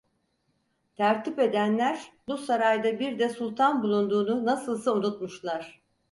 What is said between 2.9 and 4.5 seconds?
bir de Sultan bulunduğunu